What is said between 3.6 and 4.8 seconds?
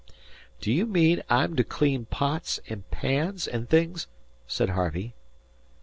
things?" said